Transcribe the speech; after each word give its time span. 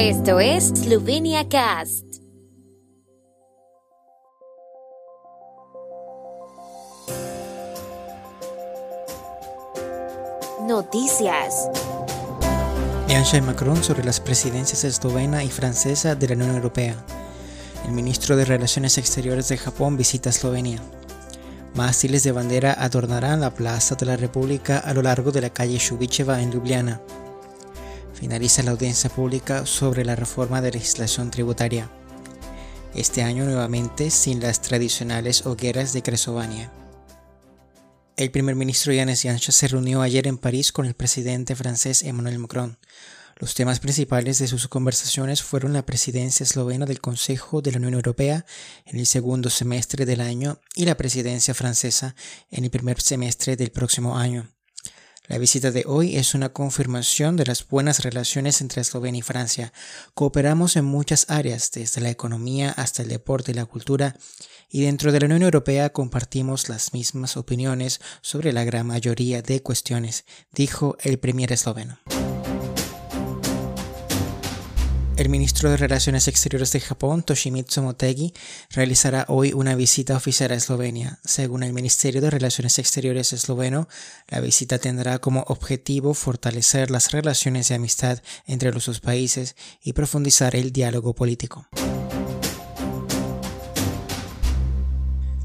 Esto 0.00 0.38
es 0.38 0.68
Slovenia 0.68 1.48
Cast. 1.48 2.04
Noticias. 10.68 11.68
Macron 13.44 13.82
sobre 13.82 14.04
las 14.04 14.20
presidencias 14.20 14.84
eslovena 14.84 15.42
y 15.42 15.48
francesa 15.48 16.14
de 16.14 16.28
la 16.28 16.34
Unión 16.36 16.54
Europea. 16.54 16.94
El 17.84 17.90
ministro 17.90 18.36
de 18.36 18.44
Relaciones 18.44 18.98
Exteriores 18.98 19.48
de 19.48 19.58
Japón 19.58 19.96
visita 19.96 20.30
Eslovenia. 20.30 20.80
Mástiles 21.74 22.22
de 22.22 22.30
bandera 22.30 22.72
adornarán 22.72 23.40
la 23.40 23.52
Plaza 23.52 23.96
de 23.96 24.06
la 24.06 24.16
República 24.16 24.78
a 24.78 24.94
lo 24.94 25.02
largo 25.02 25.32
de 25.32 25.40
la 25.40 25.50
calle 25.50 25.78
Shubicheva 25.78 26.40
en 26.40 26.52
Ljubljana. 26.52 27.00
Finaliza 28.18 28.64
la 28.64 28.72
audiencia 28.72 29.08
pública 29.08 29.64
sobre 29.64 30.04
la 30.04 30.16
reforma 30.16 30.60
de 30.60 30.72
legislación 30.72 31.30
tributaria. 31.30 31.88
Este 32.92 33.22
año 33.22 33.44
nuevamente 33.44 34.10
sin 34.10 34.40
las 34.40 34.60
tradicionales 34.60 35.46
hogueras 35.46 35.92
de 35.92 36.02
Cresovania. 36.02 36.72
El 38.16 38.32
primer 38.32 38.56
ministro 38.56 38.92
Yanis 38.92 39.22
Janša 39.22 39.52
se 39.52 39.68
reunió 39.68 40.02
ayer 40.02 40.26
en 40.26 40.36
París 40.36 40.72
con 40.72 40.86
el 40.86 40.94
presidente 40.94 41.54
francés 41.54 42.02
Emmanuel 42.02 42.40
Macron. 42.40 42.76
Los 43.36 43.54
temas 43.54 43.78
principales 43.78 44.40
de 44.40 44.48
sus 44.48 44.66
conversaciones 44.66 45.44
fueron 45.44 45.72
la 45.72 45.86
presidencia 45.86 46.42
eslovena 46.42 46.86
del 46.86 47.00
Consejo 47.00 47.62
de 47.62 47.70
la 47.70 47.78
Unión 47.78 47.94
Europea 47.94 48.44
en 48.84 48.98
el 48.98 49.06
segundo 49.06 49.48
semestre 49.48 50.06
del 50.06 50.22
año 50.22 50.58
y 50.74 50.86
la 50.86 50.96
presidencia 50.96 51.54
francesa 51.54 52.16
en 52.50 52.64
el 52.64 52.70
primer 52.70 53.00
semestre 53.00 53.54
del 53.54 53.70
próximo 53.70 54.18
año. 54.18 54.57
La 55.28 55.36
visita 55.36 55.70
de 55.70 55.84
hoy 55.86 56.16
es 56.16 56.32
una 56.32 56.54
confirmación 56.54 57.36
de 57.36 57.44
las 57.44 57.68
buenas 57.68 58.02
relaciones 58.02 58.62
entre 58.62 58.80
Eslovenia 58.80 59.18
y 59.18 59.22
Francia. 59.22 59.74
Cooperamos 60.14 60.74
en 60.76 60.86
muchas 60.86 61.26
áreas, 61.28 61.70
desde 61.70 62.00
la 62.00 62.08
economía 62.08 62.70
hasta 62.70 63.02
el 63.02 63.10
deporte 63.10 63.52
y 63.52 63.54
la 63.54 63.66
cultura, 63.66 64.16
y 64.70 64.84
dentro 64.84 65.12
de 65.12 65.20
la 65.20 65.26
Unión 65.26 65.42
Europea 65.42 65.90
compartimos 65.90 66.70
las 66.70 66.94
mismas 66.94 67.36
opiniones 67.36 68.00
sobre 68.22 68.54
la 68.54 68.64
gran 68.64 68.86
mayoría 68.86 69.42
de 69.42 69.62
cuestiones, 69.62 70.24
dijo 70.54 70.96
el 71.02 71.18
premier 71.18 71.52
esloveno. 71.52 71.98
El 75.18 75.30
ministro 75.30 75.68
de 75.68 75.76
Relaciones 75.76 76.28
Exteriores 76.28 76.70
de 76.70 76.78
Japón, 76.78 77.24
Toshimitsu 77.24 77.82
Motegi, 77.82 78.32
realizará 78.70 79.24
hoy 79.26 79.52
una 79.52 79.74
visita 79.74 80.16
oficial 80.16 80.52
a 80.52 80.54
Eslovenia. 80.54 81.18
Según 81.24 81.64
el 81.64 81.72
Ministerio 81.72 82.20
de 82.20 82.30
Relaciones 82.30 82.78
Exteriores 82.78 83.32
esloveno, 83.32 83.88
la 84.28 84.38
visita 84.38 84.78
tendrá 84.78 85.18
como 85.18 85.42
objetivo 85.48 86.14
fortalecer 86.14 86.92
las 86.92 87.10
relaciones 87.10 87.68
de 87.68 87.74
amistad 87.74 88.22
entre 88.46 88.72
los 88.72 88.86
dos 88.86 89.00
países 89.00 89.56
y 89.82 89.92
profundizar 89.92 90.54
el 90.54 90.70
diálogo 90.70 91.16
político. 91.16 91.66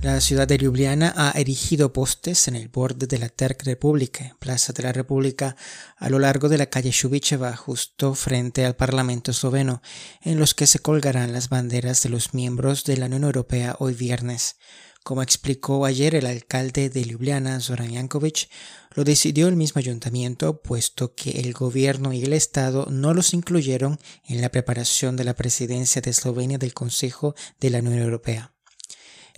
La 0.00 0.20
ciudad 0.20 0.46
de 0.46 0.58
Ljubljana 0.58 1.12
ha 1.16 1.32
erigido 1.32 1.92
postes 1.92 2.46
en 2.46 2.54
el 2.54 2.68
borde 2.68 3.08
de 3.08 3.18
la 3.18 3.28
Terk 3.28 3.64
Republike, 3.64 4.32
Plaza 4.38 4.72
de 4.72 4.84
la 4.84 4.92
República, 4.92 5.56
a 5.96 6.08
lo 6.08 6.20
largo 6.20 6.48
de 6.48 6.56
la 6.56 6.66
calle 6.66 6.92
Šubičeva, 6.92 7.56
justo 7.56 8.14
frente 8.14 8.64
al 8.64 8.76
Parlamento 8.76 9.32
esloveno, 9.32 9.82
en 10.22 10.38
los 10.38 10.54
que 10.54 10.68
se 10.68 10.78
colgarán 10.78 11.32
las 11.32 11.48
banderas 11.48 12.00
de 12.04 12.10
los 12.10 12.32
miembros 12.32 12.84
de 12.84 12.96
la 12.96 13.06
Unión 13.06 13.24
Europea 13.24 13.74
hoy 13.80 13.92
viernes. 13.92 14.58
Como 15.02 15.20
explicó 15.20 15.84
ayer 15.84 16.14
el 16.14 16.26
alcalde 16.26 16.90
de 16.90 17.02
Ljubljana, 17.04 17.58
Zoran 17.58 17.92
Jankovic, 17.92 18.48
lo 18.94 19.02
decidió 19.02 19.48
el 19.48 19.56
mismo 19.56 19.80
ayuntamiento, 19.80 20.62
puesto 20.62 21.16
que 21.16 21.40
el 21.40 21.52
gobierno 21.54 22.12
y 22.12 22.22
el 22.22 22.34
Estado 22.34 22.86
no 22.88 23.14
los 23.14 23.34
incluyeron 23.34 23.98
en 24.28 24.42
la 24.42 24.50
preparación 24.50 25.16
de 25.16 25.24
la 25.24 25.34
presidencia 25.34 26.00
de 26.00 26.10
Eslovenia 26.10 26.58
del 26.58 26.72
Consejo 26.72 27.34
de 27.58 27.70
la 27.70 27.80
Unión 27.80 27.98
Europea. 27.98 28.52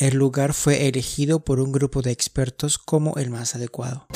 El 0.00 0.16
lugar 0.16 0.54
fue 0.54 0.88
elegido 0.88 1.44
por 1.44 1.60
un 1.60 1.72
grupo 1.72 2.00
de 2.00 2.10
expertos 2.10 2.78
como 2.78 3.16
el 3.18 3.28
más 3.28 3.54
adecuado. 3.54 4.06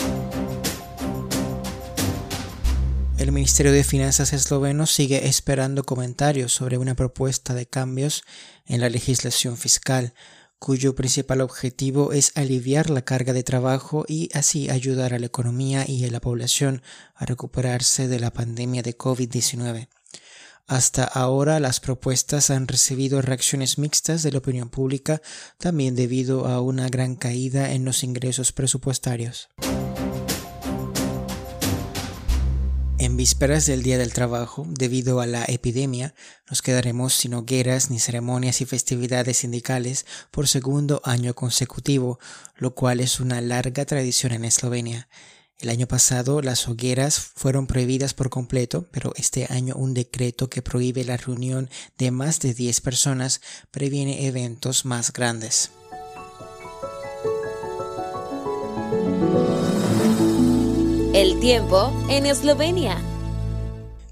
El 3.19 3.33
Ministerio 3.33 3.71
de 3.71 3.85
Finanzas 3.85 4.33
esloveno 4.33 4.87
sigue 4.87 5.29
esperando 5.29 5.85
comentarios 5.85 6.55
sobre 6.55 6.79
una 6.79 6.95
propuesta 6.95 7.53
de 7.53 7.67
cambios 7.67 8.23
en 8.65 8.81
la 8.81 8.89
legislación 8.89 9.59
fiscal, 9.59 10.15
cuyo 10.59 10.95
principal 10.95 11.43
objetivo 11.43 12.15
es 12.15 12.33
aliviar 12.35 12.89
la 12.89 13.03
carga 13.03 13.35
de 13.35 13.43
trabajo 13.43 14.07
y 14.09 14.31
así 14.33 14.71
ayudar 14.71 15.13
a 15.13 15.19
la 15.19 15.27
economía 15.27 15.85
y 15.87 16.07
a 16.07 16.11
la 16.11 16.21
población 16.21 16.81
a 17.15 17.27
recuperarse 17.27 18.09
de 18.09 18.21
la 18.21 18.33
pandemia 18.33 18.81
de 18.81 18.97
COVID-19. 18.97 19.89
Hasta 20.67 21.05
ahora 21.05 21.61
las 21.61 21.79
propuestas 21.79 22.49
han 22.49 22.67
recibido 22.67 23.21
reacciones 23.21 23.77
mixtas 23.77 24.23
de 24.23 24.33
la 24.33 24.39
opinión 24.39 24.71
pública, 24.71 25.21
también 25.59 25.95
debido 25.95 26.47
a 26.47 26.63
una 26.63 26.89
gran 26.89 27.17
caída 27.17 27.73
en 27.73 27.85
los 27.85 28.03
ingresos 28.03 28.53
presupuestarios. 28.53 29.51
En 32.99 33.19
vísperas 33.19 33.67
del 33.67 33.83
Día 33.83 33.99
del 33.99 34.15
Trabajo, 34.15 34.65
debido 34.67 35.21
a 35.21 35.27
la 35.27 35.45
epidemia, 35.47 36.15
nos 36.49 36.63
quedaremos 36.63 37.13
sin 37.13 37.35
hogueras 37.35 37.91
ni 37.91 37.99
ceremonias 37.99 38.63
y 38.63 38.65
festividades 38.65 39.37
sindicales 39.37 40.07
por 40.31 40.49
segundo 40.49 41.03
año 41.05 41.35
consecutivo, 41.35 42.19
lo 42.57 42.75
cual 42.75 43.01
es 43.01 43.21
una 43.21 43.43
larga 43.43 43.85
tradición 43.85 44.33
en 44.33 44.47
Eslovenia. 44.47 45.09
El 45.61 45.69
año 45.69 45.87
pasado 45.87 46.43
las 46.43 46.69
hogueras 46.69 47.19
fueron 47.19 47.67
prohibidas 47.67 48.13
por 48.13 48.29
completo, 48.29 48.89
pero 48.91 49.13
este 49.17 49.47
año 49.51 49.77
un 49.77 49.95
decreto 49.95 50.51
que 50.51 50.63
prohíbe 50.63 51.05
la 51.05 51.17
reunión 51.17 51.71
de 51.97 52.11
más 52.11 52.41
de 52.41 52.55
10 52.55 52.81
personas 52.81 53.41
previene 53.71 54.27
eventos 54.27 54.85
más 54.85 55.13
grandes. 55.13 55.71
El 61.15 61.39
tiempo 61.39 61.93
en 62.11 62.27
Eslovenia. 62.27 63.01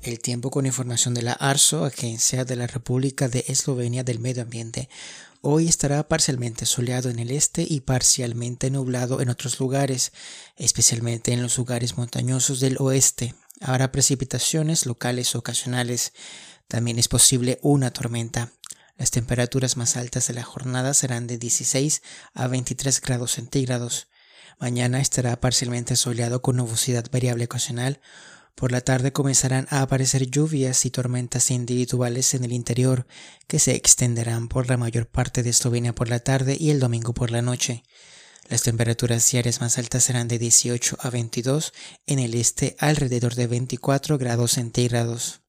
El 0.02 0.20
tiempo 0.20 0.50
con 0.50 0.66
información 0.66 1.12
de 1.14 1.22
la 1.22 1.32
ARSO, 1.32 1.84
Agencia 1.84 2.44
de 2.44 2.54
la 2.54 2.68
República 2.68 3.28
de 3.28 3.44
Eslovenia 3.48 4.04
del 4.04 4.20
Medio 4.20 4.42
Ambiente. 4.42 4.88
Hoy 5.44 5.66
estará 5.66 6.06
parcialmente 6.06 6.66
soleado 6.66 7.10
en 7.10 7.18
el 7.18 7.32
este 7.32 7.66
y 7.68 7.80
parcialmente 7.80 8.70
nublado 8.70 9.20
en 9.20 9.28
otros 9.28 9.58
lugares, 9.58 10.12
especialmente 10.54 11.32
en 11.32 11.42
los 11.42 11.58
lugares 11.58 11.96
montañosos 11.96 12.60
del 12.60 12.76
oeste. 12.78 13.34
Habrá 13.60 13.90
precipitaciones 13.90 14.86
locales 14.86 15.34
ocasionales. 15.34 16.12
También 16.68 17.00
es 17.00 17.08
posible 17.08 17.58
una 17.60 17.92
tormenta. 17.92 18.52
Las 18.96 19.10
temperaturas 19.10 19.76
más 19.76 19.96
altas 19.96 20.28
de 20.28 20.34
la 20.34 20.44
jornada 20.44 20.94
serán 20.94 21.26
de 21.26 21.38
16 21.38 22.02
a 22.34 22.46
23 22.46 23.00
grados 23.00 23.32
centígrados. 23.32 24.06
Mañana 24.60 25.00
estará 25.00 25.40
parcialmente 25.40 25.96
soleado 25.96 26.40
con 26.40 26.54
nubosidad 26.54 27.10
variable 27.10 27.46
ocasional 27.46 28.00
por 28.54 28.72
la 28.72 28.80
tarde 28.80 29.12
comenzarán 29.12 29.66
a 29.70 29.82
aparecer 29.82 30.30
lluvias 30.30 30.84
y 30.86 30.90
tormentas 30.90 31.50
individuales 31.50 32.34
en 32.34 32.44
el 32.44 32.52
interior 32.52 33.06
que 33.46 33.58
se 33.58 33.74
extenderán 33.74 34.48
por 34.48 34.68
la 34.68 34.76
mayor 34.76 35.06
parte 35.06 35.42
de 35.42 35.50
Eslovenia 35.50 35.94
por 35.94 36.08
la 36.08 36.20
tarde 36.20 36.56
y 36.58 36.70
el 36.70 36.80
domingo 36.80 37.14
por 37.14 37.30
la 37.30 37.42
noche. 37.42 37.82
Las 38.48 38.62
temperaturas 38.62 39.30
diarias 39.30 39.60
más 39.60 39.78
altas 39.78 40.04
serán 40.04 40.28
de 40.28 40.38
18 40.38 40.98
a 41.00 41.10
22, 41.10 41.72
en 42.06 42.18
el 42.18 42.34
este 42.34 42.76
alrededor 42.78 43.34
de 43.34 43.46
24 43.46 44.18
grados 44.18 44.52
centígrados. 44.52 45.41